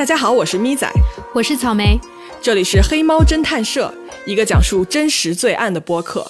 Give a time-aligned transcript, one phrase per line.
[0.00, 0.90] 大家好，我是咪仔，
[1.34, 2.00] 我是草莓，
[2.40, 3.92] 这里是黑猫侦探社，
[4.24, 6.26] 一个讲述真实罪案的播客。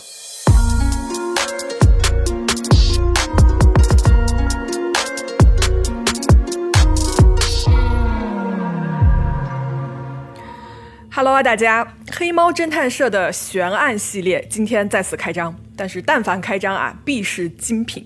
[11.13, 11.87] Hello 啊，大家！
[12.11, 18.05] 黑猫侦探社的悬案系列今天再次开张，但是但凡开张啊，必是精品，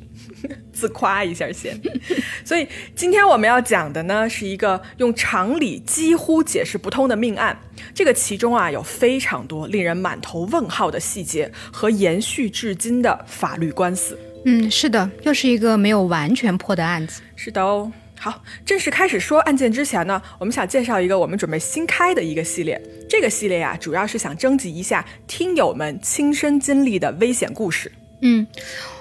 [0.73, 1.81] 自夸一下先。
[2.45, 7.59] 所以今天我们要讲的呢，是一个用常理几乎解释不通的命案。
[7.95, 14.19] 这个其中啊，有非常多令人满头问号的细节和延续至今的法律官司。
[14.45, 17.23] 嗯，是的，又是一个没有完全破的案子。
[17.37, 17.91] 是的哦。
[18.17, 22.81] 好，正式开始说案件之前呢，我们想介绍一个我们准备新开的一个系列。
[23.09, 27.91] 这个系列呀，主要是想征集一下听友们亲身经历的危险故事。
[28.21, 28.47] 嗯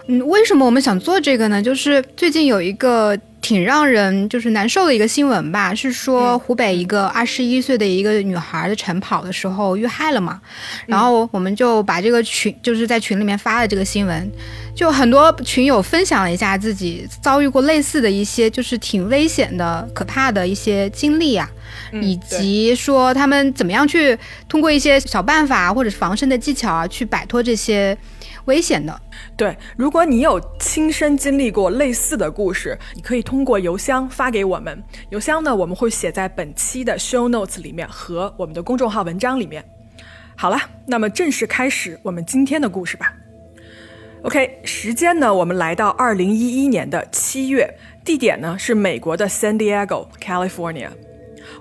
[0.08, 1.62] 嗯，为什么我们想做这个呢？
[1.62, 10.42] 就是最近有一个挺让人就是难受的一个新闻吧，是说湖北一个二十一岁的一个女孩的晨跑的时候遇害了嘛。
[10.86, 14.30] 然后我们就把这个群就是在群里面发了这个新闻。
[14.76, 21.48] 就很多群友分享了一下自己遭遇过类似的一些，就是挺危险的、可怕的一些经历啊，
[21.94, 27.98] 以及说他们怎么样去通过一些小办法或者是防身的技巧啊，去摆脱这些
[28.46, 29.02] 危险的。
[29.36, 39.64] 对，如果你有亲身经历过类似的故事，你可以通过邮箱发给我们，邮箱呢我们会写在本期的 show notes 里面和我们的公众号文章里面。
[40.36, 40.58] 好了，
[40.88, 43.14] 那么正式开始我们今天的故事吧。
[44.24, 45.34] OK，时间呢？
[45.34, 47.70] 我们来到二零一一年的七月，
[48.06, 50.88] 地点呢是美国的 San Diego, California。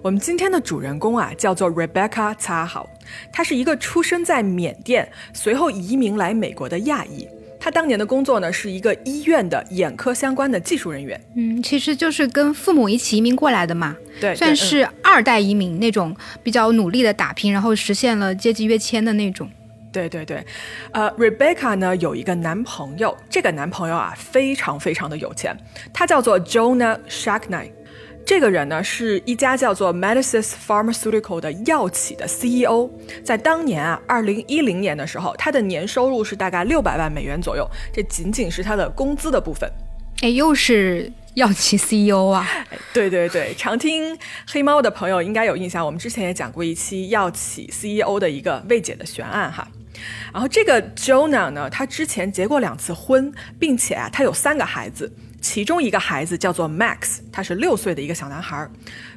[0.03, 2.91] 我们今天的主人公啊，叫做 Rebecca 擦好，
[3.33, 7.29] 她是一个出生在缅甸，随后移民来美国的亚裔。
[7.61, 11.21] 她当年的工作呢，是一个医院的眼科相关的技术人员。
[11.37, 19.49] 嗯，其实就是跟父母一起移民过来的嘛，对，算是二代移民那种，比较努力的打拼，然后实现了阶级跃迁的那种。
[19.93, 20.45] 对对对，
[20.91, 25.57] 呃，Rebecca 呢有一个男朋友，这个男朋友啊非常非常的有钱，
[25.93, 27.71] 他叫做 Jonah Shackney，
[28.25, 32.89] 这个人呢是一家叫做 Medicines Pharmaceutical 的药企的 CEO，
[33.25, 39.71] 在当年啊，二零一零年的时候，他的年收入是大概六百万美元左右，这仅仅是他的工资的部分。
[40.23, 42.47] 哎，又是药企 CEO 啊？
[42.93, 44.17] 对对对，常听
[44.49, 49.67] 黑猫的朋友应该有印象，我们之前也讲过一期药企 CEO 的一个未解的悬案哈。
[50.33, 55.13] 然后这个 Jonah 呢，他之前结过两次婚，并且啊，他有三个孩子，
[55.43, 58.67] 其中一个孩子叫做 Max，他是六岁的一个小男孩。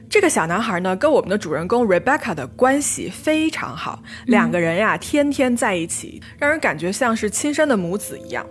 [0.09, 8.45] 这个小男孩呢，跟我们的主人公 Rebecca 的关系非常好，两个人呀天天在一起，让人感觉像是亲生的母子一样。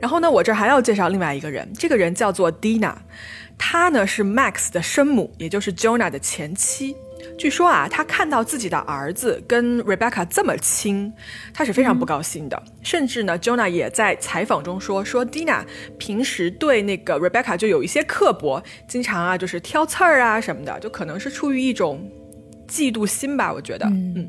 [0.00, 2.94] 然后呢，我这还要介绍另外一个人，这个人叫做 Dina，
[3.58, 6.94] 她呢是 Max 的生母，也就是 Jonah 的前妻。
[7.36, 11.12] 据说啊，他看到自己的儿子跟 Rebecca 这么亲，
[11.52, 12.62] 他是非常不高兴的。
[12.82, 15.64] 甚至呢，Jonah 也在采访中说，说 Dina
[15.98, 22.08] 平时对那个 Rebecca 就有一些刻薄，经常啊就是挑刺儿啊什么的，就可能是出于一种
[22.68, 23.52] 嫉妒心吧。
[23.52, 24.28] 我觉得，嗯，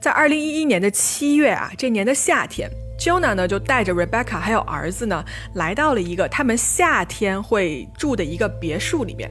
[0.00, 9.28] 在二零一一年的七月啊，这年的夏天，Jonah 呢就带着 Rebecca 还有儿子呢，来到了一个他们夏天会住的一个别墅里面。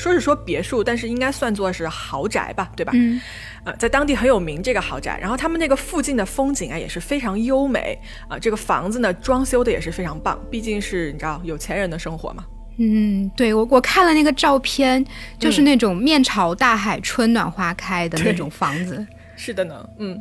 [0.00, 2.92] 说是说别墅，但是应该算作是豪宅吧，对吧？
[2.94, 3.20] 嗯，
[3.64, 12.44] 呃，在当地很有名这个豪宅，然后他们那个附近的风景啊也是非常优美啊，这个房子呢装修的也是非常棒，毕竟是你知道有钱人的生活嘛。
[12.78, 15.04] 嗯，对我我看了那个照片，
[15.38, 19.06] 就是那种面朝大海、春暖花开的那种房子。
[19.36, 20.18] 是的呢，嗯。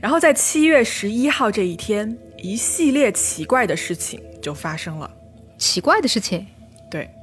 [0.00, 5.08] 然后在七月十一号这一天，一系列奇怪的事情就发生了。
[5.56, 6.44] 奇怪的事情？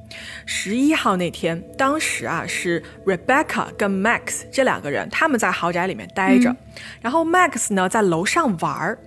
[0.08, 0.16] 对。
[0.46, 6.54] 十一号那天，当时啊是 Rebecca 跟 Max 这两个人，他们在豪宅里面待着，
[7.00, 8.98] 然后 Max 呢在楼上玩儿。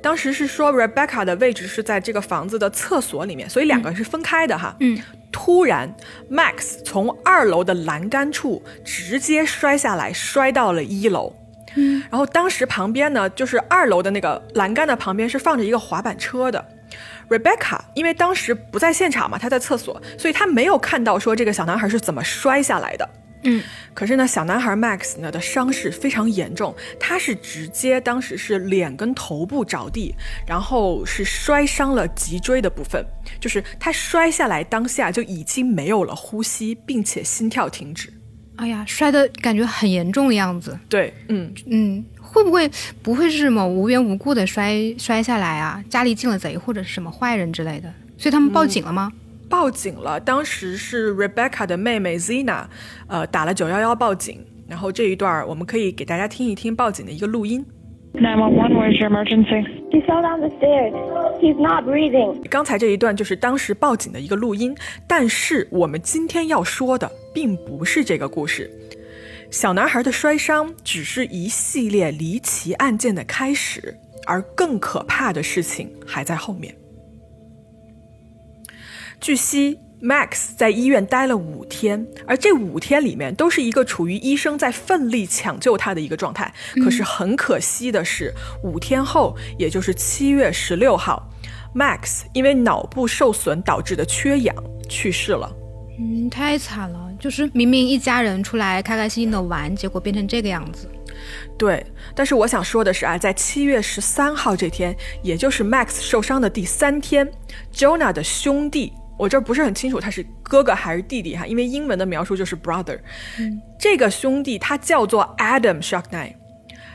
[0.00, 4.76] 当时是说 Rebecca 的位置是在这个房子的厕所里面，所以两个人是分开的哈。
[4.80, 4.98] 嗯。
[5.30, 5.94] 突然
[6.30, 11.36] ，Max 从二楼的栏杆处直接摔下来，摔到了一楼。
[11.74, 12.02] 嗯。
[12.10, 16.64] 然后当时旁边呢，就是二楼的那个栏杆的旁边是放着一个滑板车的。
[17.28, 23.08] Rebecca 因为当时不在现场嘛，她在厕所，所以她没有看到说这个小男孩是怎么摔下来的。
[23.44, 23.62] 嗯，
[23.94, 30.12] 可是呢，小男孩 Max 呢的伤势非常严重，他是直接当时是脸跟头部着地，
[30.44, 33.04] 然后是摔伤了脊椎的部分，
[33.38, 38.12] 就是他摔下来当下就已经没有了呼吸，并且心跳停止。
[38.56, 40.76] 哎呀，摔的感觉很严重的样子。
[40.88, 42.04] 对，嗯嗯。
[42.30, 42.70] 会不会
[43.02, 45.82] 不会是什么无缘无故的摔摔下来啊？
[45.88, 47.92] 家里进了贼或者是什么坏人之类的？
[48.18, 49.10] 所以他们报警了吗？
[49.48, 50.20] 报警了。
[50.20, 52.64] 当时是 Rebecca 的妹妹 Zina，
[53.06, 54.44] 呃，打了九幺幺报警。
[54.68, 57.64] 然后这一段我们可以给大家听一听报警的一个录音。
[58.14, 59.64] 911, where's your emergency?
[59.90, 60.92] He fell down the stairs.
[61.40, 62.42] He's not breathing.
[62.48, 64.76] 刚才这一段就是当时报警的一个录音，
[65.06, 68.70] 但是我们今天要说的并不是这个故事。
[69.50, 76.74] 小男孩的摔伤只是一系列离奇案件的开始，而更可怕的事情还在后面。
[79.18, 86.52] 据悉，Max 在医院待了五天，而这五天里面都是一个处于医生在奋力抢救他的一个状态。
[86.84, 91.26] 可是很可惜的是，五天后，也就是七月十六号
[91.74, 94.54] ，Max 因为脑部受损导致的缺氧
[94.88, 95.50] 去世了。
[95.98, 100.88] 嗯，太惨了，就是明明一家人出来开开心心的玩，结果变成这个样子。
[101.58, 101.84] 对，
[102.14, 107.28] 但是我想说的是啊，在七月十三号这天，也就是 Max 受伤的第三天
[107.74, 108.92] ，Jonah 的兄弟。
[109.18, 112.96] 我这不是很清楚他是哥哥还是弟弟哈，因为英文的描述就是 brother。
[113.76, 116.36] 这个兄弟他叫做 Adam s h a k n i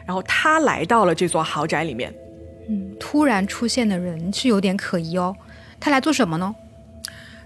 [0.06, 2.14] 然后他来到了这座豪宅里面。
[2.70, 5.36] 嗯，突然出现的人是有点可疑哦。
[5.82, 6.56] 他来做什么呢？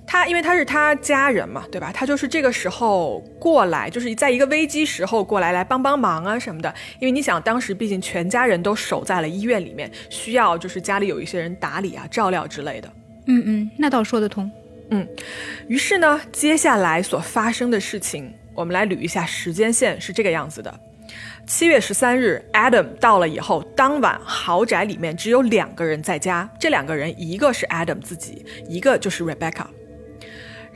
[0.09, 1.91] 他因为他是他家人嘛，对吧？
[1.93, 6.73] 他就是这个时候过来，就是在一个危机时候过来来帮帮忙啊什么的。
[6.99, 12.89] 因为你想，当时毕竟全家人都守在了医院里面，需要就是家里有一些人打理啊、照料之类的。
[13.25, 14.49] 嗯嗯，那倒说得通。
[14.91, 15.05] 嗯，
[15.67, 20.73] 于是呢，接下来所发生的事情，我们来捋一下时间线，是这个样子的：
[21.45, 29.65] 七月十三日，Adam 到了以后，当晚豪宅里面只有两个人在家，这两个人一个是 Adam 自己，一个就是 Rebecca。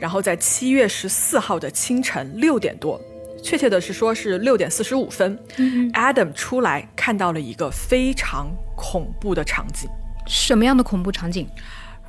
[0.02, 3.00] 然后在七月十四号的清晨六点多，
[3.40, 5.38] 确切的是说是六点四十五分
[5.94, 9.88] ，Adam 出来看到了一个非常恐怖的场景。
[10.26, 11.48] 什么样的恐怖场景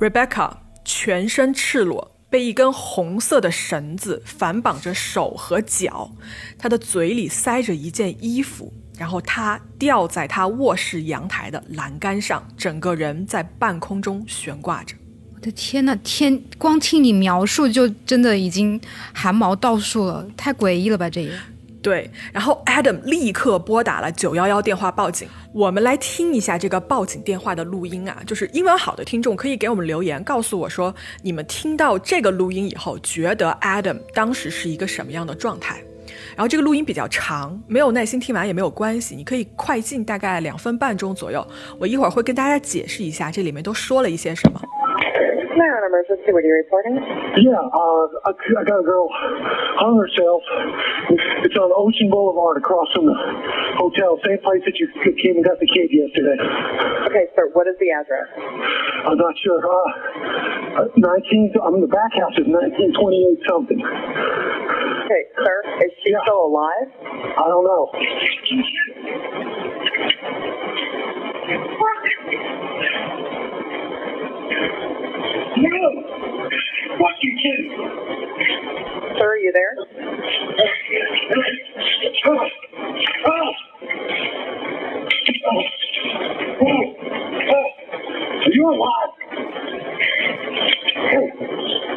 [0.00, 0.50] ？Rebecca。
[0.86, 6.10] 全身赤裸，被一根红色的绳子反绑着手和脚，
[6.58, 14.94] 她的嘴里塞着一件衣服，然后他吊在他卧室阳台的栏杆上，整个人在半空中悬挂着。
[15.44, 16.42] 我的天呐，天！
[16.56, 18.80] 光听你描述就真的已经
[19.12, 21.10] 汗毛倒竖了，太诡异了吧？
[21.10, 21.30] 这也。
[21.82, 25.28] 对，然后 Adam 立刻拨打了九幺幺电话报警。
[25.52, 35.78] 我们来听一下这个报警电话的录音啊，就是英文好的听众可以给我们留言，告诉我说你们听到这个录音以后，觉得 Adam 当时是一个什么样的状态。
[36.34, 41.46] 然后这个录音比较长，没有耐心听完也没有关系，你可以快进，大概两分半钟左右。
[41.78, 44.58] 我一会儿会跟大家解释一下这里面都说了一些什么。
[45.56, 46.94] Maryland emergency, what are you reporting?
[47.38, 49.06] Yeah, uh, I, I got a girl
[49.78, 50.42] hung herself.
[51.46, 53.16] It's on Ocean Boulevard across from the
[53.78, 54.86] hotel, same place that you
[55.22, 56.38] came and got the kid yesterday.
[57.10, 58.26] Okay, sir, what is the address?
[59.06, 59.60] I'm not sure.
[59.62, 63.78] Uh, 19, I'm in the back house of 1928 something.
[63.78, 66.22] Okay, sir, is she Yeah.
[66.24, 66.88] still alive?
[67.38, 67.84] I don't know.
[79.44, 79.76] You there?
[88.44, 89.12] Are you alive?
[91.12, 91.28] Oh,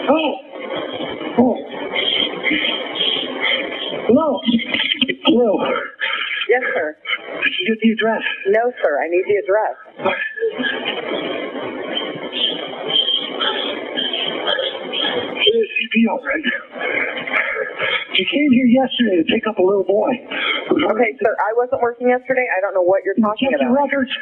[0.10, 0.34] oh,
[1.40, 1.56] oh.
[4.08, 4.42] Hello?
[5.26, 5.58] Hello?
[6.50, 6.98] Yes, sir.
[7.44, 8.24] Did you get the address?
[8.48, 9.87] No, sir, I need the address.
[18.78, 20.14] Yesterday to pick up a little boy.
[20.70, 22.46] Okay, sir, I wasn't working yesterday.
[22.46, 23.74] I don't know what you're talking about.
[23.74, 24.14] records.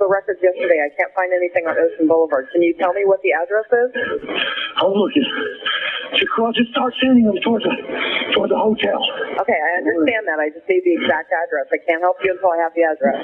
[0.00, 0.80] The records yesterday.
[0.80, 2.48] I can't find anything on Ocean Boulevard.
[2.56, 3.90] Can you tell me what the address is?
[4.80, 5.22] Oh, I'm looking.
[6.16, 7.70] Just, cross- just start sending them towards the,
[8.34, 8.98] towards the hotel.
[9.44, 10.40] Okay, I understand that.
[10.42, 11.68] I just need the exact address.
[11.70, 13.20] I can't help you until I have the address.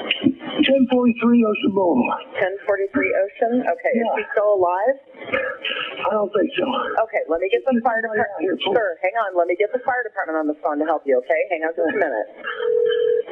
[0.63, 2.23] 1043 Ocean Boulevard.
[2.39, 3.53] 1043 Ocean.
[3.67, 4.15] Okay, is Yeah.
[4.15, 4.95] she still alive?
[6.07, 6.63] I don't think so.
[7.09, 8.61] Okay, let me get the fire department.
[8.71, 9.35] Sir, hang on.
[9.35, 11.17] Let me get the fire department on the phone to help you.
[11.25, 12.27] Okay, hang on just a minute.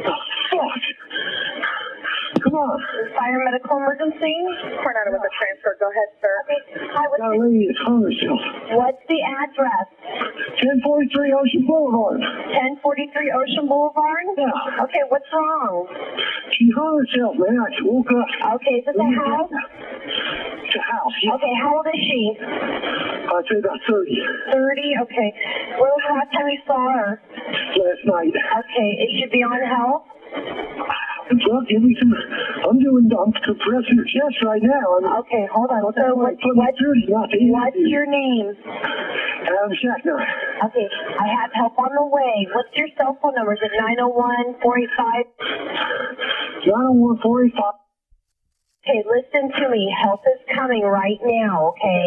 [0.04, 0.20] Oh,
[0.52, 0.84] fuck.
[2.46, 2.78] Come on.
[3.18, 4.38] Fire medical emergency.
[4.78, 5.74] Coronado with a transfer.
[5.82, 6.36] Go ahead, sir.
[6.94, 8.38] Hi, what's Got lady that's hung herself.
[8.78, 9.90] What's the address?
[10.62, 12.22] 1043 Ocean Boulevard.
[12.22, 14.26] 1043 Ocean Boulevard?
[14.38, 14.84] Yeah.
[14.86, 15.90] Okay, what's wrong?
[16.54, 17.58] She hung herself, man.
[17.58, 18.30] I woke up.
[18.62, 19.50] Okay, is it the house?
[19.50, 21.16] It's a house.
[21.26, 21.34] Yeah.
[21.42, 22.22] Okay, how old is she?
[23.26, 24.22] I'd say about 30.
[24.54, 25.02] 30?
[25.10, 25.30] Okay.
[25.82, 27.10] When was the last time you saw her?
[27.74, 28.34] Last night.
[28.38, 30.06] Okay, is she beyond help?
[31.26, 32.14] Well, give me some
[32.70, 34.86] I'm doing, I'm compressing your chest right now.
[35.02, 35.82] I'm, Okay, hold on.
[35.82, 37.50] Don't So what, like what, food is not easy.
[37.50, 38.54] what's your name?
[38.62, 40.22] Adam Shackner.
[40.70, 42.46] Okay, I have help on the way.
[42.54, 43.54] What's your cell phone number?
[43.54, 45.26] Is it 901 485?
[46.66, 47.74] 901 485.
[48.86, 49.90] Okay, listen to me.
[49.98, 52.06] Help is coming right now, okay?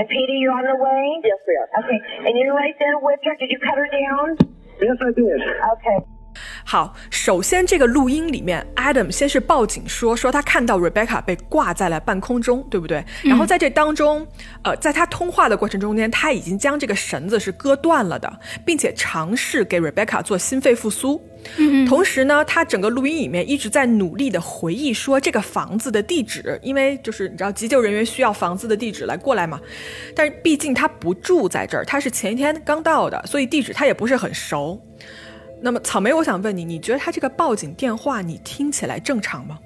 [0.00, 1.20] And Peter, you're on the way?
[1.20, 1.68] Yes, we are.
[1.84, 3.36] Okay, and you're right there with her.
[3.36, 4.40] Did you cut her down?
[4.80, 5.36] Yes, I did.
[5.76, 6.13] Okay.
[6.64, 13.04] 好，首先这个录音里面，Adam 先是报警说说他看到 Rebecca 被挂在了半空中，对不对？
[13.22, 14.26] 然后在这当中，
[14.62, 21.22] 呃，在他通话的过程中间，他已经将这个绳子是割断了的，并且尝试给 Rebecca 做心肺复苏。
[21.58, 29.60] 嗯同时呢，他整个录音里面一直在努力的回忆说这个房子的地址，因为就是你知道急救人员需要房子的地址来过来嘛。
[30.16, 34.80] 但是毕竟他不住在这儿，他是前一天刚到的，所以地址他也不是很熟。
[35.64, 39.58] 那么草莓，我想问你，你觉得他这个报警电话你听起来正常吗？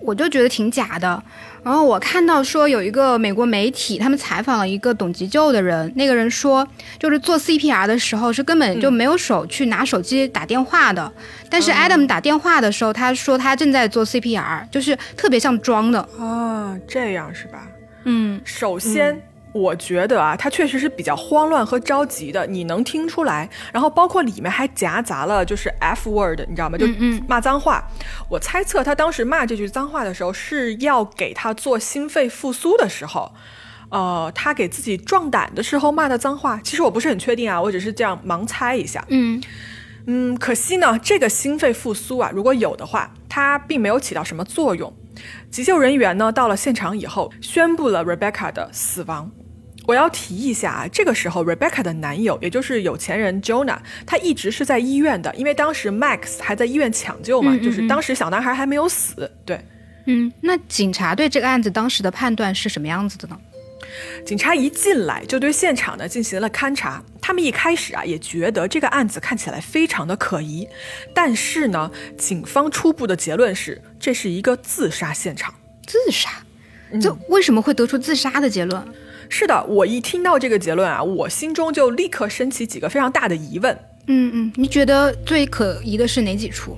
[0.00, 1.22] 我就觉得挺假的。
[1.62, 6.66] 然后我看到说有一个美国媒体，他们采访了一个懂急救的人，那个人说，
[6.98, 11.12] 就是做 CPR 的时候是根本就没有手去拿手机打电话的。
[11.48, 16.00] 但是 Adam 打电话的时候，他说他正在做 CPR，就是特别像装的。
[16.18, 17.68] 啊，这样是吧？
[18.04, 19.22] 嗯，首先。
[19.52, 23.50] 我觉得啊，他确实是比较慌乱和着急的，你能听出来。
[23.72, 26.78] 然后包括里面还夹杂了就是 F word，你知道吗？
[26.78, 26.86] 就
[27.26, 27.84] 骂脏话。
[28.28, 33.32] 我猜测他当时骂这句脏话的时候，是要给他做心肺复苏的时候，
[33.88, 36.60] 呃，他给自己壮胆的时候骂的脏话。
[36.62, 39.04] 其实我不是很确定啊，我只是这样盲猜一下。
[39.08, 39.42] 嗯
[40.06, 44.92] 嗯，可惜呢，这个心肺复苏啊，如果有的话，它并没有起到什么作用。
[45.50, 49.30] 急救人员呢，到了现场以后，宣布了 Rebecca 的死亡。
[49.86, 59.28] 我要提一下啊，这个时候 Rebecca 的男友，也就是有钱人 Jonah，他一直是在医院的，因为当时 Max 还在医院抢救嘛，就是当时小男孩还没有死。
[59.44, 59.60] 对，
[60.06, 63.36] 嗯，那警察对这个案子当时的判断是什么样子的呢？
[64.24, 70.68] 警察一进来就对现场呢进行了勘查，他们一开始啊也觉得这个案子看起来非常的可疑，
[71.14, 75.54] 但是呢，警方初步的结论是这是一个自杀现场。
[75.86, 76.30] 自杀？
[77.00, 78.84] 就为什么会得出自杀的结论？
[79.28, 83.76] 是的，我一听到这个结论啊，我心中就立刻升起几个非常大的疑问。
[84.06, 86.76] 嗯嗯，你觉得最可疑的是哪几处？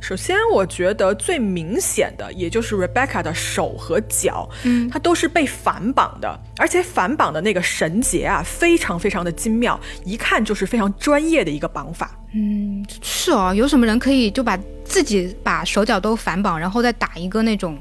[0.00, 12.10] 首先，我觉得最明显的，也就是 Rebecca 的手和脚，嗯，它都是被反绑的，而且反绑的那个绳结啊，非常非常的精妙，一看就是非常专业的一个绑法。
[12.34, 17.76] 嗯，是哦，有什么人可以就把自己把手脚都反绑，然后再打一个那种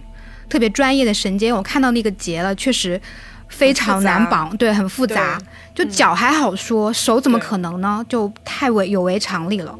[0.49, 1.53] 特别专业的绳结？
[1.53, 2.99] 我看到那个结了，确实
[3.47, 5.39] 非常难绑，对，很复杂。
[5.75, 8.03] 就脚还好说，手怎么可能呢？
[8.09, 9.77] 就太违有违常理了。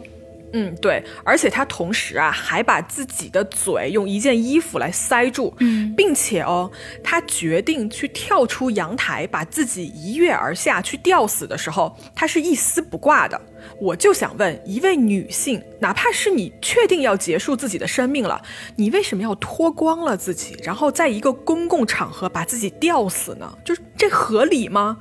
[0.53, 6.71] 嗯，对，而且他同时啊，还把自己的嘴用一件衣服来塞住，嗯，并且哦，
[7.03, 13.39] 他决定去跳出阳台，把自己一跃而下去吊死的时候，他是一丝不挂的。
[13.81, 18.41] 我就想问，一位女性，哪怕是你确定要结束自己的生命了，
[18.77, 23.57] 你为什么要脱光了自己，然后在一个公共场合把自己吊死呢？
[23.65, 24.97] 就是这合理吗？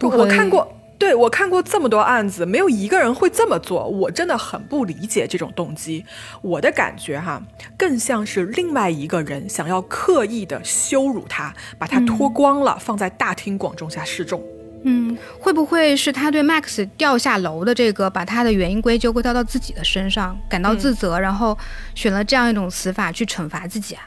[0.00, 0.72] 不我看过。
[0.98, 6.04] 对我看过这么多案子，没有一个人会这么做，我真的很不理解这种动机。
[6.42, 7.42] 我的感觉哈，
[7.76, 14.42] 更像是另外一个人想要刻意的羞辱他，把他脱光了，放在大庭广众下示众。
[14.84, 21.58] 嗯，会不会是他对 Max 掉下楼的这个，把他的原因归咎归到到自己的身上，感到自责，然后
[21.94, 24.02] 选了这样一种死法去惩罚自己啊？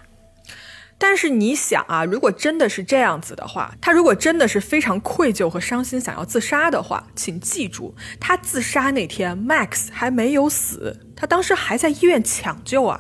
[1.02, 13.00] 但是你想啊，如果真的是这样子的话，他如果真的是非常愧疚和伤心，想要自杀的话，请记住，他自杀那天 Max 还没有死，他当时还在医院抢救啊，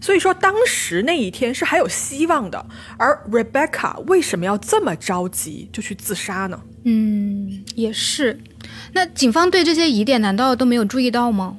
[0.00, 2.66] 所以说当时那一天是还有希望的。
[2.98, 6.60] 而 Rebecca 为什么要这么着急就去自杀呢？
[6.84, 8.40] 嗯，也是。
[8.92, 11.58] 那警方对这些疑点难道都没有注意到吗？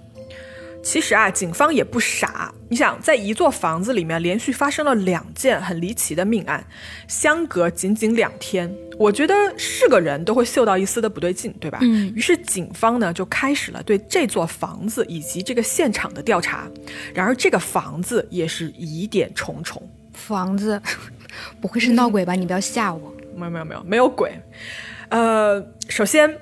[0.87, 2.49] 其实啊，警方也不傻。
[2.69, 6.65] 你想，在一座房子里面连续发生了两件很离奇的命案，
[7.09, 11.79] 相隔仅仅两天，我觉得是个人都会嗅到一丝的不对劲，对吧？
[11.81, 16.65] 嗯于是警方呢就开始了对这座房子以及这个现场的调查。
[17.13, 19.85] 然而这个房子也是疑点重重。
[20.13, 20.81] 房子
[21.59, 22.31] 不会是闹鬼吧？
[22.31, 23.13] 你不要吓我。
[23.35, 24.31] 没有没有没有没有鬼。
[25.09, 26.33] 呃，首先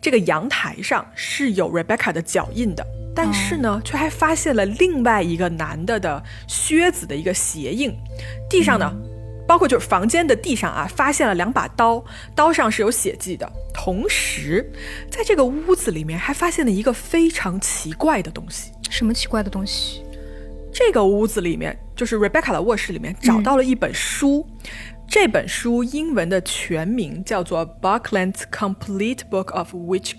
[0.00, 2.84] 这个阳台上是有 Rebecca 的脚印的。
[3.14, 7.94] 但是呢，却还发现了另外一个男的的靴子的一个鞋印，
[8.48, 8.92] 地上呢，
[9.46, 12.04] 包括就是房间的地上啊，发现了两把刀，
[12.34, 13.50] 刀上是有血迹的。
[13.74, 14.70] 同时，
[15.10, 18.72] 在这个屋子里面还发现了一个非常奇怪的东西。
[18.90, 20.02] 什么奇怪的东西？
[20.72, 24.44] 这个屋子里面就就是 Rebecca 的卧室里面找到了一本书。
[25.06, 30.16] 这本书英文的全名叫做《Buckland's Complete Book of Witchcraft》，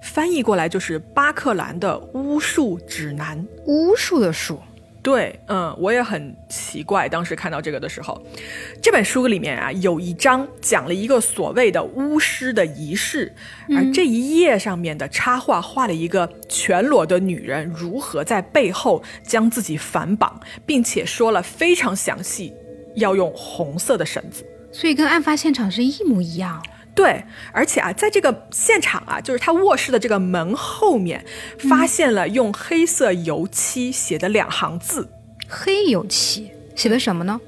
[0.00, 3.46] 翻译过来就是巴克兰的巫术指南。
[3.66, 4.60] 巫术的术，
[5.02, 8.20] 对，嗯，我也很奇怪，当时看到这个的时候，
[8.82, 13.32] 这本书里面啊有一章讲了一个所谓的巫师的仪式，
[13.70, 22.52] 而这一页上面的插画画了一个全裸的女人如何在背后将自己反绑，并且说了非常详细，
[22.96, 24.44] 要用红色的绳子。
[24.72, 26.62] 所以跟案发现场是一模一样。
[26.96, 27.22] 对，
[27.52, 31.22] 而且啊，在这个现场啊，就是他卧室的这个门后面，
[31.68, 35.06] 发现了用黑色油漆写的两行字，
[35.46, 37.38] 黑油漆写的什么呢？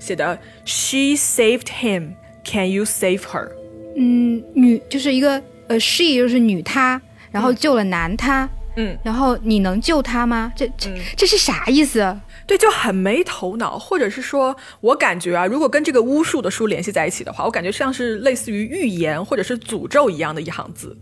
[0.00, 3.48] 写的 “She saved him, can you save her？”
[3.96, 10.52] 嗯，女就是一个呃，she 就是女她，然后救了男他，嗯，然后你能救他吗？
[10.56, 12.18] 这这、这是啥意思？
[12.50, 20.98] 对，就很没头脑，或者是说，我感觉啊，如果跟这个巫术的书联系在一起的话，我感觉像是类似于预言或者是诅咒一样的一行字。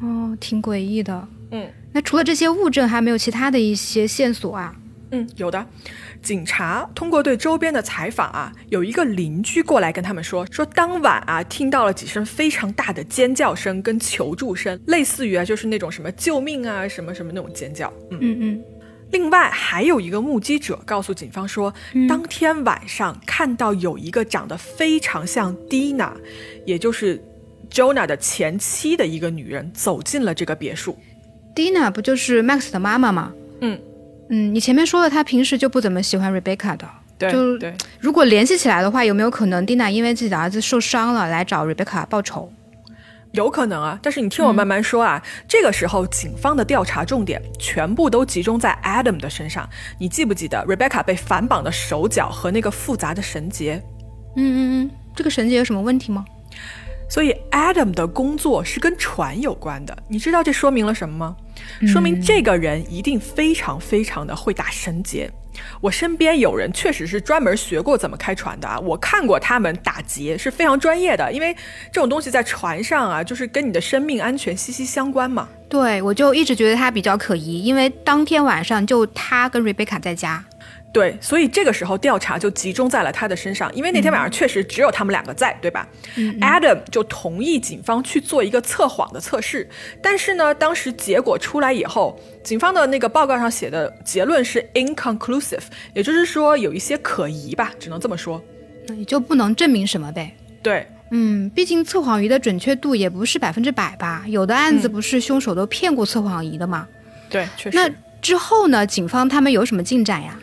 [0.00, 1.26] 哦，挺诡异的。
[1.50, 4.72] 嗯那除了这些物证，还没有其他的一些线索啊？
[5.10, 5.66] 嗯，有的。
[6.22, 17.92] 警察通过对周边的采访啊，有一个邻居过来跟他们说，说当晚啊听到了几声非常大的尖叫声跟求助声，类似于啊就是那种什么救命啊什么什么那种尖叫。
[18.12, 18.18] 嗯。
[18.20, 18.64] 嗯嗯，
[19.12, 21.72] 另外还有一个目击者告诉警方说，
[22.08, 26.10] 当天晚上看到有一个长得非常像 Dina，
[26.66, 27.22] 也就是
[27.70, 30.98] Jonah 的前妻的一个女人走进了这个别墅。
[31.54, 33.32] Dina 不就是 Max 的妈妈吗？
[33.60, 33.78] 嗯，
[34.30, 36.88] 嗯，你前面说了，她平时就不怎么喜欢 Rebecca 的。
[37.18, 42.50] 对就对，如果联系起来的话，有没有可能 Dina 因为自己的儿子受伤了，来找 Rebecca 报仇？
[43.32, 43.98] 有可能啊。
[44.02, 49.68] 但是你听我慢慢说啊，这个时候警方的调查重点全部都集中在 Adam 的身上。
[49.98, 53.82] 你记不记得 Rebecca 被反绑的手脚和那个复杂的绳结？
[54.36, 56.24] 嗯嗯嗯，这个绳结有什么问题吗？
[57.08, 61.36] 所以 Adam 的工作是跟船有关的，你知道这说明了什么吗？
[61.86, 65.30] 说明这个人一定非常非常的会打绳结。
[65.80, 71.54] 我身边有人确实是专门学过怎么开船的啊，我看过他们打劫是非常专业的，因为
[71.92, 75.48] 这种东西在船上啊，就是跟你的生命安全息息相关嘛。
[75.72, 80.44] 对，我就一直觉得他比较可疑，因为当天晚上就他跟 Rebecca 在家。
[80.92, 85.88] 对，所以这个时候调查就集中在了他的身上，因为那天晚上确实只有他们两个在，对吧、
[86.42, 89.66] a d a m 就同意警方去做一个测谎的测试，
[90.02, 95.62] 但是呢，当时结果出来以后，警方的那个报告上写的结论是 inconclusive，
[95.94, 98.38] 也就是说有一些可疑吧，只能这么说。
[98.86, 100.36] 那也就不能证明什么呗。
[100.62, 106.88] 对，嗯，毕竟测谎仪的准确度也不是百分之百吧，有的案子不是凶手都骗过测谎仪的吗？
[107.28, 107.76] 对，确实。
[107.76, 107.90] 那
[108.22, 108.86] 之后呢？
[108.86, 110.38] 警方他们有什么进展呀？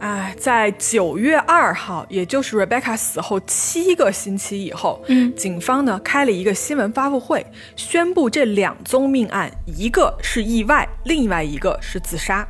[0.00, 7.44] 哎，在九月二号，也就是 Rebecca 死后七个星期以后，嗯警方呢开了一个新闻发布会，
[7.76, 12.46] 宣布这两宗命案，一个是意外，另外一个是自杀。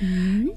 [0.00, 0.48] 嗯，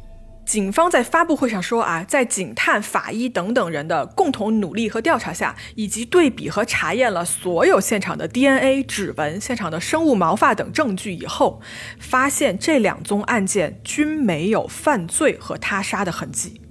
[0.45, 11.60] 警方在发布会上说啊，在警探、法医等等人的共同努力和调查下，以及对比和查验了所有现场的 DNA、指纹、现场的生物毛发等证据以后，
[11.99, 16.62] 发现这两宗案件均没有犯罪和他杀的痕迹。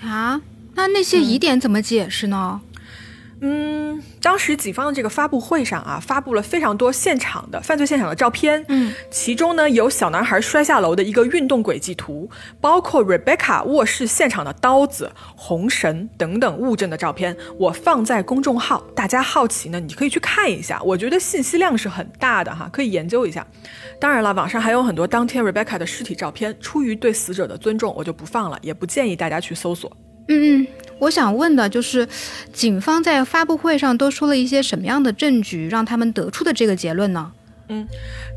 [0.00, 0.40] 啊，
[0.74, 2.62] 那那些疑点怎么解释呢？
[4.20, 12.28] 当时警方的这个发布会上啊，发布了非常多现场的犯罪现场的照片，嗯，其中呢有小男孩摔下楼的一个运动轨迹图，
[12.60, 23.46] 包括 Rebecca 卧室现场的刀子、红绳等等物证的照片，我放在公众号，大家好奇呢，你可以去看一下，我觉得信息量是很大的哈，可以研究一下。
[24.00, 29.90] 当然了，网上还有很多当天 Rebecca 的尸体照片，出于对死者的尊重，我就不放了，也不建议大家去搜索。
[30.28, 30.66] 嗯嗯，
[30.98, 32.06] 我想问的就是，
[32.52, 37.32] 警方在发布会上都说了一些什么样的证据，让他们得出的这个结论呢？
[37.70, 37.86] 嗯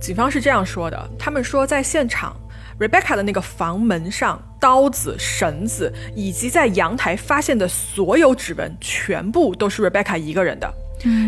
[0.01, 2.35] 警方是这样说的：他们说，在现场
[2.79, 10.73] ，Rebecca 的那个房门上，刀子、绳子以及在阳台发现的所有指纹，全部都是 Rebecca 一个人的。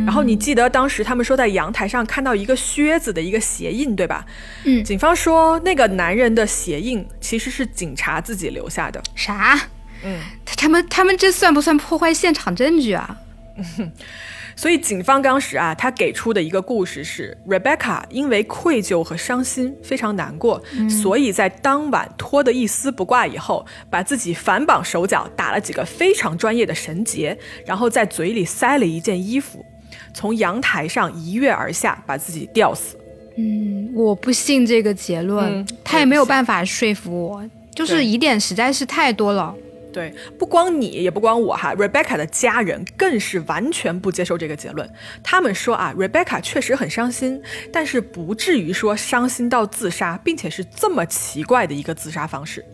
[0.06, 4.23] 然后你记得当时他们说在阳台上看到一个靴子的一个鞋印，对吧？
[4.65, 9.02] 嗯警方说那个男人的鞋印其实是警察自己留下的。
[9.15, 9.60] 啥？
[10.03, 13.17] 嗯，他们他们这算不算破坏现场证据啊？
[14.55, 27.35] 所以警方当时啊，他给出的一个故事是，Rebecca 因为愧疚和伤心，非常难过，所以在当晚脱得一丝不挂以后，把自己反绑手脚，打了几个非常专业的绳结，
[27.65, 29.65] 然后在嘴里塞了一件衣服，
[30.13, 32.95] 从阳台上一跃而下，把自己吊死。
[33.35, 39.55] 嗯，我不信这个结论，嗯他也没有办法说服我，就是疑点实在是太多了。
[39.93, 44.91] 对，不光你，也不光我哈，Rebecca 的家人更是完全不接受这个结论。
[45.23, 52.65] 他们说啊，Rebecca 确实很伤心，但是不至于说伤心到自杀，并且是这么奇怪的一个自杀方式。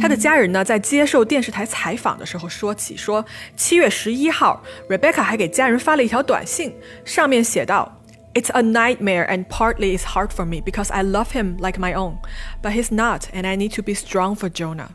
[0.00, 3.24] 他的家人呢，在接受电视台采访的时候说起，说
[3.56, 8.00] 七月十一号，Rebecca 还给家人发了一条短信，上面写道
[8.34, 12.16] ：“It's a nightmare and partly it's hard for me because I love him like my own,
[12.62, 14.88] but he's not, and I need to be strong for Jonah。”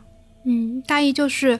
[0.44, 1.58] 嗯，大意就是，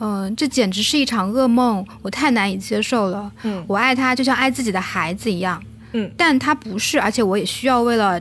[0.00, 3.30] 嗯、这简直是一场噩梦，我太难以接受了。
[3.42, 5.62] 嗯我爱他就像爱自己的孩子一样。
[5.92, 8.20] 嗯，但他不是，而且我也需要为了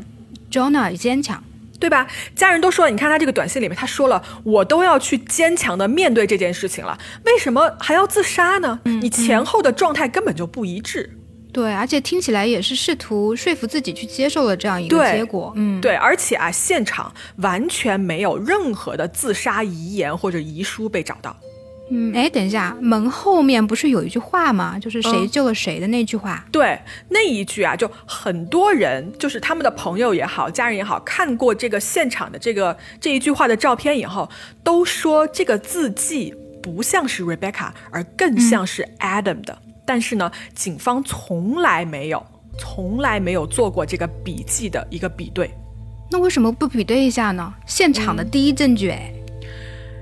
[0.52, 1.44] Jonah 而坚强。
[1.78, 2.08] 对吧？
[2.34, 8.80] 家人都说了，你看他这个短信里面，他说了，我都要去坚强的面对这件事情了，为什么还要自杀呢？
[8.86, 11.18] 你前后的状态根本就不一致。
[11.56, 15.54] 对，而且听起来也是试图说服自己去接受了这样一个结果。
[15.56, 21.34] 嗯，对，而且啊，现场完全没有任何的自杀遗言或者遗书被找到。
[21.90, 24.78] 嗯，哎，等一下，门后面不是有一句话吗？
[24.78, 26.44] 就是谁嗯救了谁的那句话。
[26.52, 26.78] 对，
[27.10, 34.30] 那一句啊，就很多人，就是他们的朋友也好，家人也好，看过这个现场的这个这一句话的照片以后，
[34.62, 39.58] 都说这个字迹不像是 Rebecca，而更像是 Adam 的。
[39.86, 42.26] 但是呢，警方从来没有，
[42.58, 45.50] 从来没有做过这个笔记的一个比对。
[46.12, 47.54] 那为什么不比对一下呢？
[47.66, 49.12] 现场的嗯第一证据，哎、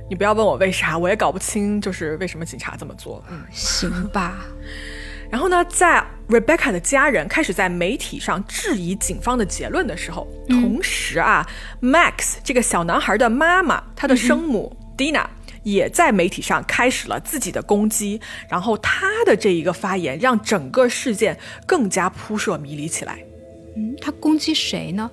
[0.09, 3.23] 你不要问我为啥，我也搞不清，就是为什么警察这么做。
[3.29, 3.41] 嗯。
[3.51, 4.45] 行吧。
[5.31, 11.43] 然后呢，在 Rebecca 的家人开始在媒体上质疑警方的结论的时候，同时啊
[11.81, 15.25] ，Max 这个小男孩的妈妈，他的生母 Dina。
[15.63, 23.19] 也在媒体上开始了自己的攻击，然后他的这一个发言让整个事件更加扑朔迷离起来。
[23.75, 25.09] 嗯，他攻击谁呢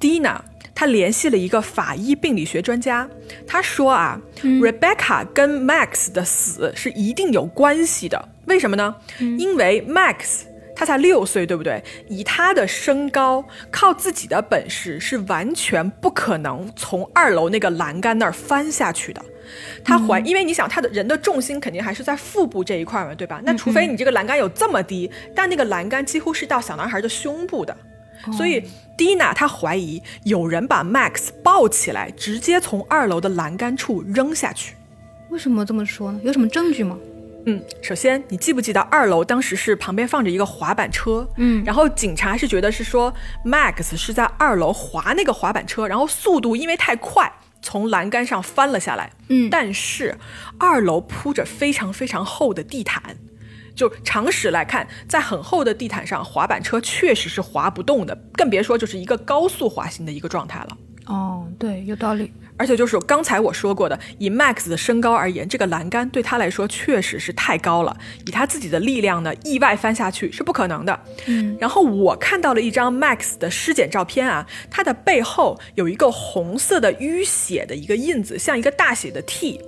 [0.00, 0.38] ？Dina
[0.74, 3.08] 他联系了一个法医病理学专家，
[3.46, 8.28] 他说啊、r e b e c c a 跟 Max 的死是一定有关系的。
[8.46, 8.94] 为什么呢？
[9.18, 10.42] 因为 Max
[10.74, 11.82] 他才六岁，对不对？
[12.08, 19.24] 以他的身高，靠自己的本事是完全不可能从二楼那个栏杆那儿翻下去的。
[19.84, 23.40] 他怀，因为你想，他的人的重心肯定还是在腹部这一块嘛，对吧？
[23.44, 27.76] 那除非你这个栏杆有这么低，但那个栏杆几乎是到小男孩的胸部的。
[28.32, 28.62] 所以
[28.96, 34.76] ，Dina 她怀疑有人把 Max 抱起来，直接从二楼的栏杆处扔下去。
[35.28, 36.18] 为什么这么说呢？
[36.24, 36.98] 有什么证据吗？
[37.46, 43.12] 嗯，首先你记不记得二楼当时是旁边放着一个滑板车，嗯然后警察是觉得是说
[43.44, 47.30] Max 是在二楼滑那个滑板车，然后速度因为太快，
[47.60, 49.10] 从栏杆上翻了下来。
[49.28, 50.16] 嗯但是
[50.58, 53.02] 二楼铺着非常非常厚的地毯，
[53.74, 60.78] 就常识来看，在很厚的地毯上，滑板车确实是滑不动的，更别说就是一个高速滑行的一个状态了。
[61.06, 62.32] 哦，对，有道理。
[62.56, 71.00] 而且就是刚才我说过的，以 Max 的身高而言，这个栏杆对他来说确实是太高了，以他自己的力量呢，意外翻下去是不可能的。
[71.26, 79.60] 嗯，然后我看到了一张 Max 的尸检照片啊，它的背后有一个红色的淤血的一个印子，像一个大写的 T，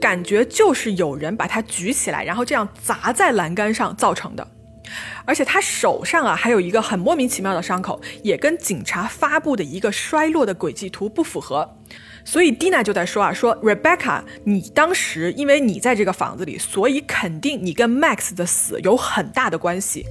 [0.00, 4.46] 感觉就是有人把它举起来，然后这样砸在栏杆上造成的。
[5.26, 11.76] 而且他手上啊还有一个很莫名其妙的伤口，也跟警察发布的一个衰落的轨迹图不符合。
[12.28, 20.04] 所以 Dina 就在说啊，说 Rebecca，你当时因为你在这个房子里，所以肯定你跟 Max 的死有很大的关系。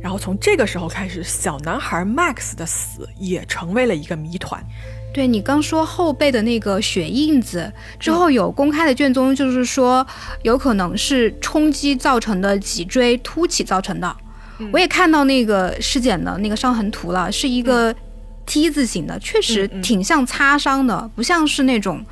[0.00, 4.64] 然后从这个时候开始，小男孩 Max 的死也成为了一个谜团。
[5.12, 10.06] 对你刚说后背的那个血印子之后，有公开的卷宗，就是说
[10.42, 14.16] 有可能是冲击造成的脊椎凸起造成的。
[14.72, 17.92] 我也看到那个尸检的那个伤痕图了，是一个
[18.46, 22.04] T 字形的，确实挺像擦伤的，不像是那种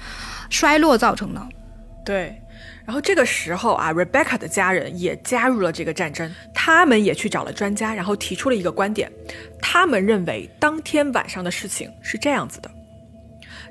[0.48, 1.48] 衰落造成的。
[2.04, 2.40] 对，
[2.84, 9.10] 然后这个时候啊，Rebecca 的家人也加入了这个战争，他们也去找了专家，然后提出了一个观点，
[9.60, 12.70] 他们认为当天晚上的事情是这样子的。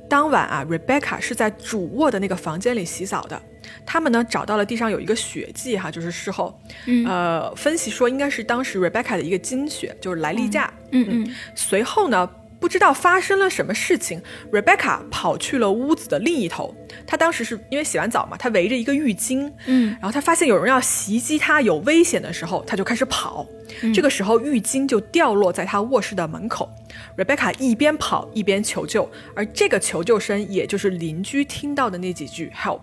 [0.08, 3.40] 当晚啊，Rebecca 是在主卧的那个房间里洗澡的。
[3.86, 10.74] 他们呢找到了地上有一个血迹，哈，就是事后，嗯呃，分析说应该是当时 Rebecca 的一个经血，就是来例假。
[10.92, 12.28] 嗯嗯随后呢，
[12.60, 16.76] 不知道发生了什么事情，Rebecca 跑去了屋子的另一头。
[17.08, 23.48] 她当时是因为洗完澡嘛，她围着一个浴巾，嗯然后她发现有人要袭击她，有危险的时候，她就开始跑。
[23.94, 26.70] 这个时候，浴巾就掉落在她卧室的门口。
[27.16, 32.82] Rebecca 一边跑一边求救，而这个求救声也就是邻居听到的那几句 “help”。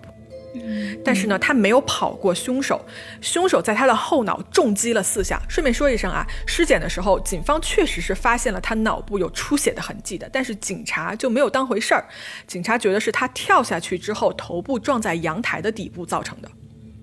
[1.05, 2.85] 但是呢，他没有跑过凶手，
[3.21, 5.41] 凶手在他的后脑重击了四下。
[5.49, 12.05] 顺便说一声啊，尸检的时候，警方确实是发现了他脑部有出血的痕迹的，但是警察就没有当回事儿。
[12.47, 16.51] 警察觉得是他跳下去之后头部撞在阳台的底部造成的。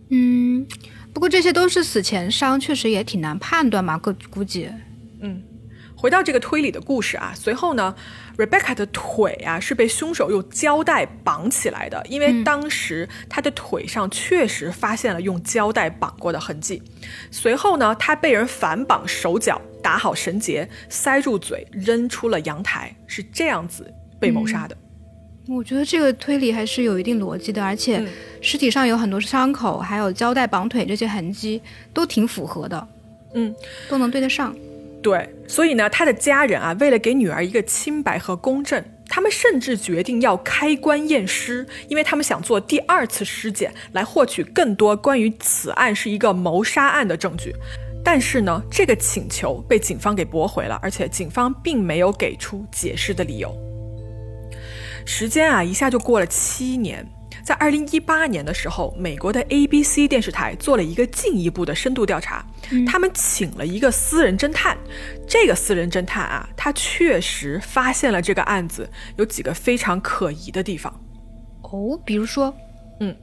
[0.09, 0.67] 嗯，
[1.13, 4.69] 不过这些都是死前伤，确实也挺难判断嘛，估估计。
[6.03, 7.95] 回到这个推理的故事啊，随后呢
[8.35, 16.83] ，Rebecca 的腿啊是被凶手用胶带绑起来的，因为当时她的腿上确实发现了用胶带绑过的痕迹。
[17.31, 23.89] 随后呢，她被人反绑手脚，打好绳结，塞住嘴，扔出了阳台，是这样子
[24.19, 24.75] 被谋杀的。
[25.47, 28.07] 我觉得这个推理还是有一定逻辑的，而且嗯
[28.41, 31.61] 尸体上有很多伤口，还有胶带绑腿这些痕迹，
[31.93, 32.85] 都挺符合的，
[33.35, 33.55] 嗯，
[33.87, 34.53] 都能对得上。
[35.03, 47.53] 对，所以呢，他的家人啊，为了给女儿一个清白和公正，他们甚至决定要开棺验尸，因为他们想做第二次尸检，来获取更多关于此案是一个谋杀案的证据。
[48.01, 53.53] 但是呢，这个请求被警方给驳回了，而且警方并没有给出解释的理由。
[55.05, 57.05] 时间啊，一下就过了七年。
[57.43, 62.45] 在二零一八年的时候，美国的 ABC 电视台做了一个进一步的深度调查，
[62.87, 64.77] 他们请了一个私人侦探。
[65.27, 71.01] 这个私人侦探啊，他确实发现了这个案子有几个非常可疑的地方。
[71.63, 72.55] 哦，比如说，
[73.01, 73.13] 嗯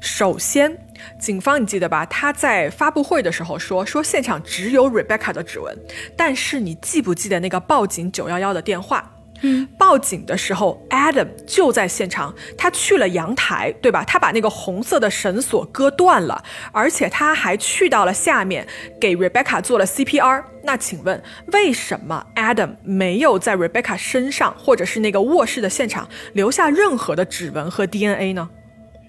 [0.00, 0.76] 首先，
[1.20, 2.04] 警方你记得吧？
[2.06, 5.78] 他在发布会的时候说，说现场只有 Rebecca 的指纹，
[6.16, 9.12] 但是你记不记得那个报警九幺幺的电话？
[9.42, 14.04] 嗯，报警的时候，Adam 就在现场，他去了阳台，对吧？
[14.04, 18.66] 他把那个红色的绳索割断了，而且他还去到了下面
[19.00, 20.44] 给 Rebecca 做了 CPR。
[20.62, 21.22] 那请问，
[21.52, 28.48] 为什么 Adam 没有在 Rebecca 身上或者是那个卧室的现场留下任何的指纹和 DNA 呢？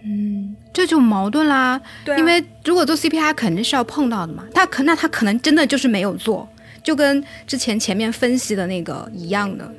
[0.03, 1.79] 嗯这就矛盾啦。
[2.05, 6.47] 对啊因为如果做 CPR 肯定是要碰到的嘛，他可那他可能真的就是没有做，
[6.81, 9.71] 就跟之前前面分析的那个一样的，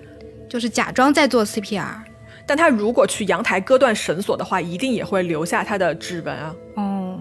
[0.52, 1.94] 就是假装在做 CPR。
[2.44, 6.54] 但他如果去阳台割断绳索的话，一定也会留下他的指纹啊。
[6.74, 7.18] 哦，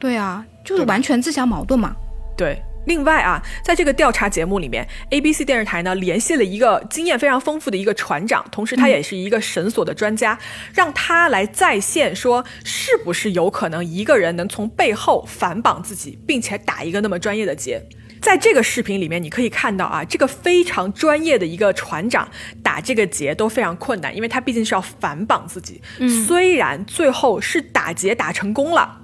[0.00, 1.94] 对啊，就是完全自相矛盾嘛。
[2.36, 2.60] 对。
[2.86, 10.36] 另外啊，在这个调查节目里面，ABC 电视台呢联系了一个经验非常丰富的一个船长，同时他也是一个绳索的专家，
[10.74, 17.80] 让他来在线说，是不是有可能一个人能从背后反绑自己，并且打一个那么专业的结。
[18.20, 22.28] 在这个视频里面，你可以看到啊，这个非常专业的一个船长
[22.62, 25.80] 打这个结都非常困难，因为他毕竟是要反绑自己。
[26.26, 28.97] 虽然最后是打结打成功了。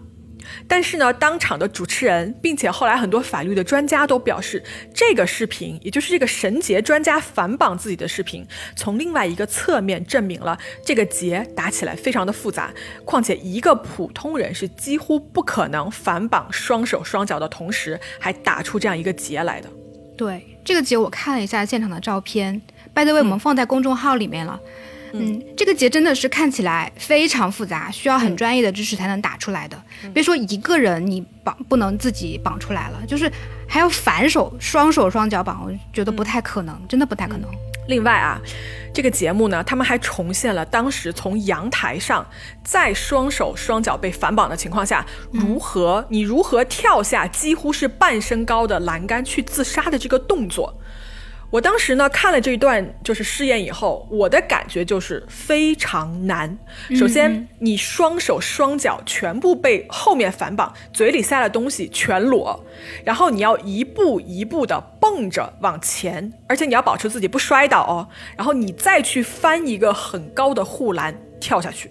[0.68, 4.62] 但是呢，当场的主持人，并且后来很多法律的专家都表示，
[4.94, 12.72] 这个视频，也就是这个绳结专家反绑自己的视频，从另外一个侧面证明了这个结打起来非常的复杂。
[13.04, 19.68] 况且一个普通人是几乎不可能反绑双手双脚的同时还打出这样一个结来的。
[20.16, 22.60] 对，这个结我看了一下现场的照片
[22.94, 24.60] ，by the way，我们放在公众号里面了。
[25.56, 29.80] 这个结真的是看起来非常复杂，需要很专业的知识才能打出来的。
[30.12, 33.30] 别说一个人你绑不能自己绑出来了，就是
[33.68, 37.48] 还要反手双手双脚绑，我觉得不太可能，真的不太可能。
[37.86, 38.40] 另外啊，
[38.94, 42.26] 这个节目呢，他们还重现了当时从阳台上
[42.64, 50.74] 在双手双脚被反绑的情况下，如何你如何跳下几乎是半身高的栏杆去自杀的这个动作。
[51.54, 56.58] 我当时呢看了这一段就是试验以后，我的感觉就是非常难。
[56.96, 62.60] 首先，你双手双脚全部被后面反绑，嘴里塞了东西全裸，
[63.04, 71.88] 然后你要一步一步的蹦着往前，而且你要保持自己不摔倒哦，然后你再去翻一个很高的护栏跳下去。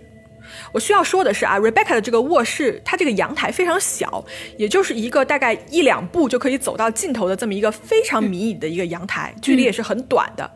[0.71, 4.23] 我需要说的是啊，Rebecca 的这个卧室，它这个阳台非常小，
[4.57, 10.49] 也就是一个大概一两步就可以走到尽头的这么一个非常迷你的一个阳台，距离也是很短的。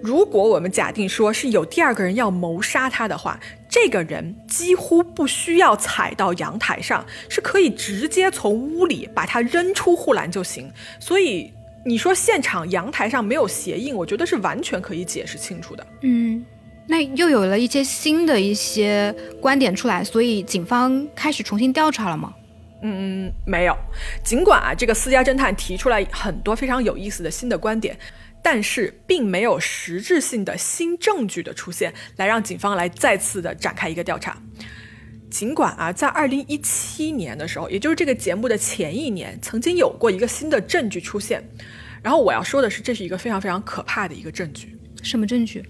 [0.00, 3.38] 如果我们假定说是有第二个人要谋杀他的话，
[3.68, 10.70] 这个人几乎不需要踩到阳台上，是可以直接从屋里把他扔出护栏就行。
[11.00, 11.52] 所以
[11.84, 15.84] 你说现场阳台上没有鞋印，我觉得是完全可以解释清楚的。
[16.02, 16.46] 嗯，
[16.88, 22.32] 那又有了一些新的一些观点出来，所以警方开始重新调查了吗？
[22.82, 23.76] 嗯，没有。
[24.24, 27.98] 尽管啊，这个私家侦探提出来很多非常有意思的新的观点，
[28.42, 34.40] 但是并没有实质性的新证据的出现，来让警方来再次的展开一个调查。
[35.28, 41.46] 尽管啊，在二零一七年的时候，也就是这个节目的前一年，曾经有过一个新的证据出现。
[42.02, 44.78] 然后我要说的是，这是一个非常非常可怕的一个证据。
[45.02, 45.62] 什么证据？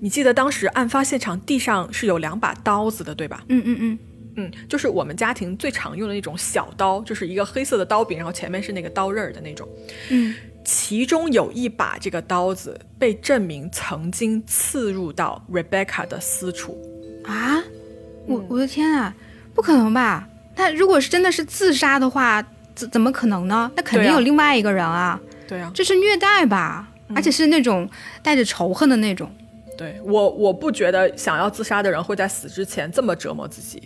[0.00, 3.42] 你记得当时案发现场地上是有两把刀子的，对吧？
[3.48, 3.98] 嗯嗯嗯，
[4.36, 9.68] 嗯，就是我们家庭最常用的那种小刀，就是一个黑色的刀柄，然后前面是那个刀刃儿的那种。
[10.10, 16.80] 嗯，其中有一把这个刀子被证明曾经刺入到 Rebecca 的私处。
[17.24, 17.62] 啊，
[18.26, 19.14] 我我的天啊，
[19.54, 20.28] 不可能吧？
[20.56, 23.70] 那如果是真的是自杀的话，怎怎么可能呢？
[23.76, 26.88] 那肯定有另外一个人啊，对啊，这是虐待吧？
[27.14, 27.88] 而且是那种
[28.22, 29.30] 带着仇恨的那种。
[29.82, 33.82] 对我我不觉得想要自杀的人会在死之前这么折磨自己。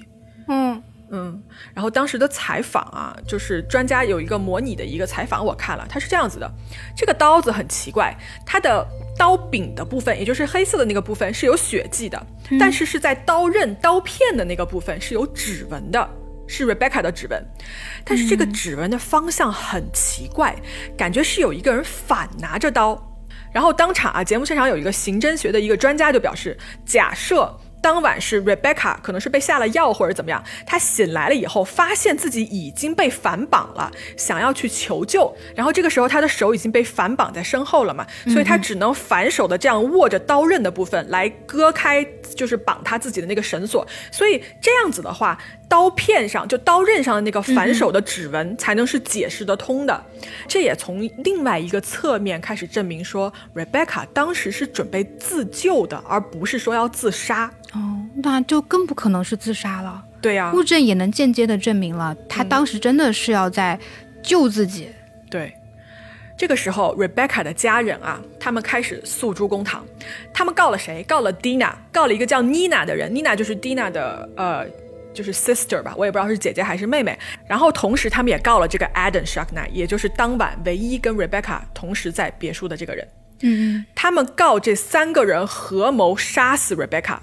[0.49, 6.51] 嗯嗯，然后当时的采访啊，就是专家有一个模拟的一个采访，我看了，它是这样子的：
[6.97, 8.13] 这个刀子很奇怪，
[8.45, 12.27] 它的刀柄的部分，也就是黑色的那个部分是有血迹的，
[12.59, 16.11] 但是是在刀刃、刀片的那个部分是有指纹的。
[16.49, 17.45] 是 Rebecca 的指纹，
[18.05, 20.55] 但是这个指纹的方向很奇怪，
[20.97, 23.06] 感觉是有一个人反拿着刀。
[23.57, 27.51] 然后当场啊，节目现场有一个刑侦学的一个专家就表示，假设
[27.87, 45.39] 当晚是 Rebecca 可能是被下了药或者怎么样，她醒来了以后发现自己已经被反绑了，想要去求救，然后这个时候她的手已经被反绑在身后了嘛，所以她只能反手的这样握着刀刃的部分来割开，就是绑她自己的那个绳索，所以这样子的话。
[45.69, 50.01] 刀片上就刀刃上的那个反手的指纹才能是解释得通的，
[50.47, 57.53] 这也从另外一个侧面开始证明说，Rebecca 当时是准备自救的，而不是说要自杀。
[57.77, 60.03] 哦，那就更不可能是自杀了。
[60.23, 63.79] 对呀、物证也能间接的证明了，他当时真的是要在
[64.23, 64.89] 救自己。
[65.31, 65.55] 对。
[66.39, 69.83] 这个时候，Rebecca 的家人啊，他们开始诉诸公堂，
[70.35, 71.03] 他们告了谁？
[71.05, 73.11] 告了 Dina，告了一个叫 Nina 的人。
[73.11, 74.67] Nina 就是 Dina 的呃，
[75.15, 77.19] 就是 sister 吧，我也不知道是姐姐还是妹妹。
[77.49, 83.09] 然后同时他们也告了这个 Adam s h a k n a 也就是当晚唯一跟 Rebecca 同时在别墅的这个人。
[83.41, 87.17] 嗯他们告这三个人合谋杀死 Rebecca。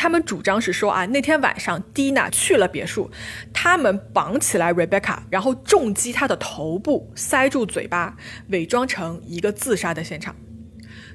[0.00, 3.10] 他们主张是说啊，那天晚上蒂娜去了别墅，
[3.52, 8.16] 他们绑起来 Rebecca，然后重击她的头部，塞住嘴巴，
[8.48, 10.34] 伪装成一个自杀的现场。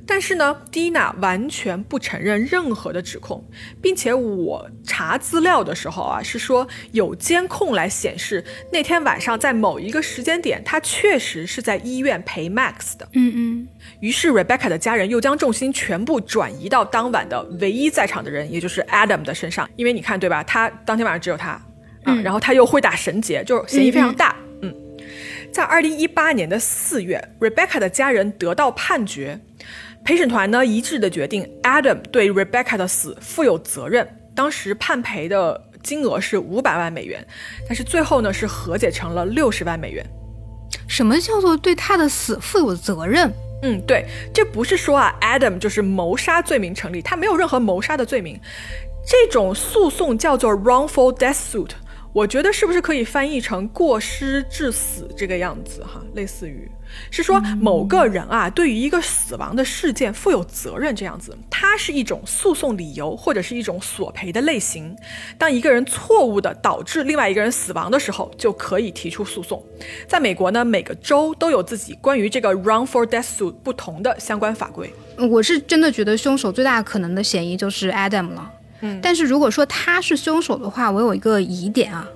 [0.07, 3.43] 但是呢，Dina 完全不承认任何的指控，
[3.81, 13.07] 并且我查资料的时候啊，是说有监控来显示那天晚上在某一个时间点，他确实是在医院陪 Max 的。
[13.13, 13.67] 嗯嗯
[13.99, 19.67] 于是 Rebecca 的家人又将重心全部转移到当晚的唯一在场的人，也就是 Adam 的身上。
[19.75, 20.43] 因为你看，对吧？
[20.43, 21.51] 他当天晚上只有他，
[22.03, 24.35] 啊，然后他又会打绳结，就是嫌疑非常大。
[24.61, 24.73] 嗯
[25.51, 29.39] 在二零一八年的四月，Rebecca 的家人得到判决，
[30.05, 34.07] 陪审团呢一致的决定 Adam 对 Rebecca 的死负有责任。
[34.35, 37.25] 当时判赔的金额是五百万美元，
[37.67, 40.05] 但是最后呢是和解成了六十万美元。
[40.87, 43.31] 什么叫做对他的死负有责任？
[43.63, 48.39] 嗯，对，这不是说啊，Adam 就是谋杀罪名成立，他没有任何谋杀的罪名。
[49.07, 51.69] 这种诉讼叫做 wrongful death suit，
[52.15, 56.01] 我觉得是不是可以翻译成过失致死这个样子哈？
[56.13, 56.65] 类似于
[57.11, 64.95] 是说某个人啊，对于一个死亡的事件负有责任这样子，它是一种诉讼理由或者是一种索赔的类型。
[65.37, 69.61] 当一个人错误的导致另外一个人死亡的时候，就可以提出诉讼。
[70.07, 74.89] 在美国呢，每个州都有自己关于这个 wrongful death suit 不同的相关法规。
[75.29, 78.53] 我是真的觉得凶手最大可能的嫌疑就是 Adam 了。
[78.81, 78.99] 嗯。
[79.01, 82.07] 但是如果说他是凶手的话，我有一个疑点啊，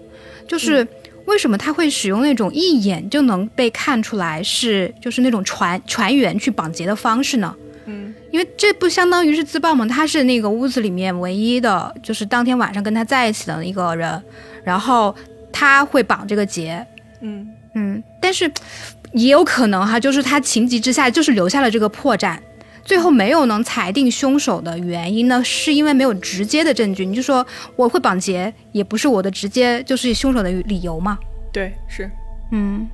[0.47, 0.87] 就是
[1.25, 7.55] 为什么他会使用那种一眼就能被看出来是就是那种船船员去绑劫的方式呢？
[7.85, 9.85] 嗯，因为这不相当于是自爆吗？
[9.87, 14.21] 他是那个屋子里面唯一的，就是当天晚上跟他在一起的一个人，
[14.63, 15.15] 然后
[15.51, 16.85] 他会绑这个结，
[17.21, 17.47] 嗯。
[17.75, 18.51] 嗯，但是
[19.13, 22.35] 也有可能哈，就是他情急之下就是留下了这个破绽，
[22.89, 27.06] 最后没有能裁定凶手的原因呢，是因为没有直接的证据。
[27.06, 31.15] 你就说我会绑结，也不是我的直接就是凶手的理由嘛。
[31.54, 32.10] 对，是。
[32.52, 32.89] 嗯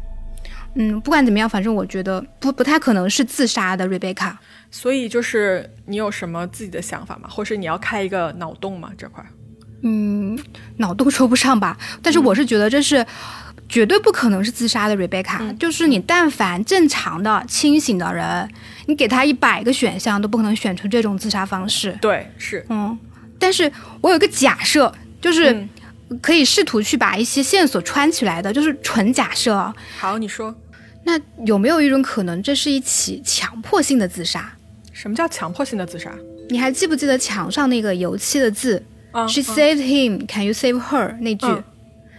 [0.74, 4.38] 嗯，不管怎么样，反正我觉得不不太可能是自杀的瑞贝卡。
[4.70, 7.30] 所以就是你有什么自己的想法吗？
[7.32, 8.92] 或是你要开一个脑洞吗？
[8.98, 9.26] 这块？
[9.84, 10.38] 嗯，
[10.76, 13.06] 脑洞说不上吧，但是我是觉得这是。
[13.68, 18.50] 绝对不可能是自杀的 Rebecca，、就是你但凡正常的清醒的人，
[18.86, 21.98] 你给他一百个选项都不可能选出这种自杀方式。
[22.02, 22.66] 对，是。
[22.70, 22.98] 嗯，
[23.40, 29.76] 但是我有个假设，就是嗯可以试图去把一些线索穿起来的，就是纯假设啊。
[29.98, 30.56] 好，你说
[31.04, 34.54] 那有没有一种可能，这是一起强迫性的自杀？
[34.94, 36.12] 什么叫强迫性的自杀？
[36.50, 41.18] 你还记不记得墙上那个油漆的字、啊 s h e saved him, can you save her？
[41.20, 41.64] 那句，嗯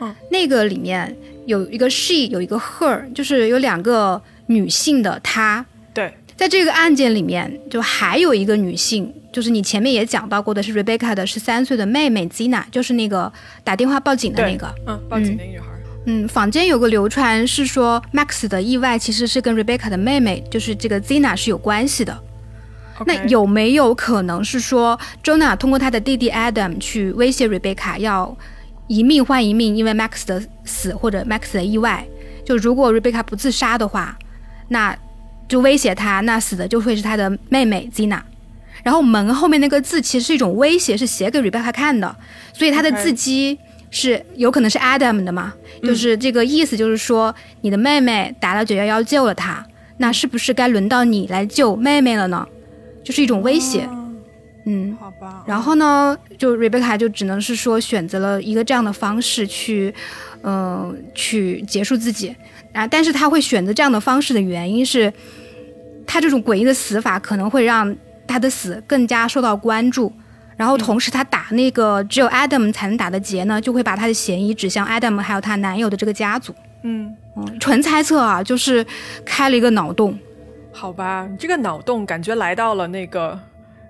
[0.00, 1.16] 嗯那个里面
[1.46, 5.64] 有一个 she，有一个 her，就是有两个女性的她。
[5.94, 13.32] 对，在这个案件里面，就还有一个女性，就是你前面也讲到过的是 Rebecca 的十三岁的妹妹 Zina，就是那个
[13.64, 14.74] 打电话报警的那个。
[14.86, 15.66] 嗯，报警那个女孩。
[16.08, 22.16] 嗯，坊间有个流传是说，Max 的意外其实是跟 Rebecca 的妹妹，就是这个 Zina 是有关系的。
[23.04, 28.36] 那有没有可能是说，Jonah 通过他的弟弟 Adam 去威胁 Rebecca，要
[28.88, 32.06] 一命换一命，因为 Max 的死或者 Max 的意外，
[32.44, 34.18] 就如果 Rebecca 不自杀的话，
[34.68, 34.96] 那
[35.48, 38.20] 就威胁他，那死的就会是他的妹妹 Zina。
[38.82, 42.14] 然后门后面那个字其实是一种威胁，是写给 Rebecca 看的，
[42.52, 43.58] 所以他的字迹。
[43.88, 45.54] 是有可能是 Adam 的嘛？
[45.82, 49.64] 就是这个意思，就是说你的妹妹打了九幺幺救了他，
[49.98, 52.46] 那是不是该轮到你来救妹妹了呢？
[53.04, 53.88] 就是一种威胁。
[54.68, 55.44] 嗯，好吧。
[55.46, 59.94] 然后呢，就 Rebecca 就只能是说选择了一个这样的方式去，
[60.42, 62.34] 嗯，去结束自己
[62.72, 62.86] 啊。
[62.86, 65.12] 但是他会选择这样的方式的原因是，
[66.06, 67.96] 他这种诡异的死法可能会让
[68.26, 70.12] 他的死更加受到关注。
[70.56, 76.54] 然后同时，他打那个只有 Adam 才能打的结呢，就会把他的嫌疑指向 Adam 还有他男友的这个家族。
[76.82, 78.84] 嗯嗯，纯猜测啊，就是
[79.24, 80.18] 开了一个脑洞。
[80.72, 83.38] 好吧，你这个脑洞感觉来到了那个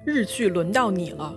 [0.07, 1.34] 日剧，轮到你了。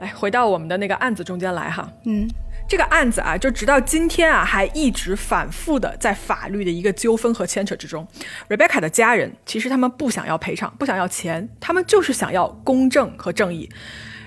[0.00, 1.92] 来， 回到我们的那个案子中间来哈。
[2.06, 2.28] 嗯。
[2.68, 8.06] 这个案子啊，就直到今天啊，还一直反复的在法律的一个纠纷和牵扯之中。
[8.48, 13.68] Rebecca 的家人其实他们不想要赔偿，不想要钱，他们就是想要公正和正义。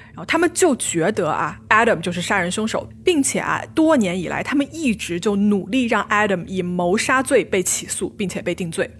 [0.08, 8.92] 然后他们就觉得啊，Adam 就是杀人凶手，并且啊，多年以来他们一直就努力让 Adam 以谋杀罪被起诉，并且被定罪。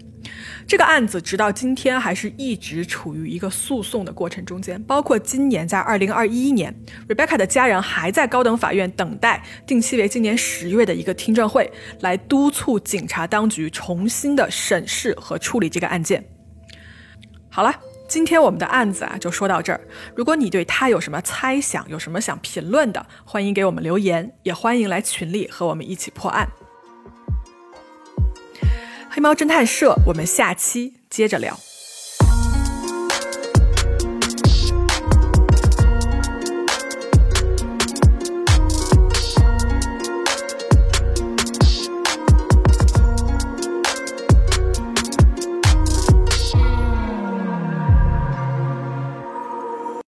[0.66, 6.74] 这个案子直到今天还是一直处于一个诉讼的过程中间，包括今年在二零二一年
[7.08, 11.70] ，Rebecca 的家人还在高等法院等待定期为今年十月的一个听证会，
[12.00, 16.24] 来督促警察当局重新的审视和处理这个案件。
[17.50, 17.72] 好了，
[18.08, 19.80] 今天我们的案子啊就说到这儿。
[20.16, 26.48] 如果你对他有什么猜想，有什么想评论的，欢迎给我们留言，也欢迎来群里和我们一起破案。
[29.14, 31.56] 黑猫侦探社，我们下期接着聊。